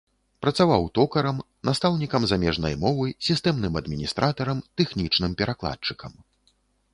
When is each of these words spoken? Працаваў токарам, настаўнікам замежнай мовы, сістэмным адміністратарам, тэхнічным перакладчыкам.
Працаваў 0.43 0.85
токарам, 0.99 1.41
настаўнікам 1.69 2.25
замежнай 2.31 2.77
мовы, 2.85 3.07
сістэмным 3.27 3.77
адміністратарам, 3.83 4.65
тэхнічным 4.83 5.31
перакладчыкам. 5.43 6.11